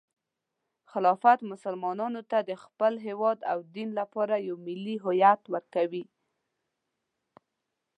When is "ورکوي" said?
5.53-6.05